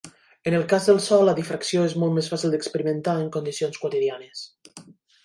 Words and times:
En 0.51 0.55
el 0.59 0.63
cas 0.71 0.85
del 0.91 1.01
so 1.07 1.19
la 1.27 1.35
difracció 1.39 1.83
és 1.89 1.93
molt 2.03 2.15
més 2.15 2.29
fàcil 2.31 2.55
d'experimentar 2.55 3.15
en 3.25 3.29
condicions 3.37 3.79
quotidianes. 3.85 4.43